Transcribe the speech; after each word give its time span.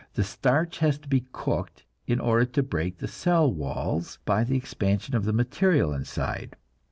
The 0.15 0.23
starch 0.23 0.79
has 0.79 0.97
to 0.97 1.07
be 1.07 1.27
cooked 1.31 1.85
in 2.07 2.19
order 2.19 2.43
to 2.43 2.63
break 2.63 2.97
the 2.97 3.07
cell 3.07 3.53
walls 3.53 4.17
by 4.25 4.43
the 4.43 4.57
expansion 4.57 5.15
of 5.15 5.25
the 5.25 5.31
material 5.31 5.93
inside. 5.93 6.55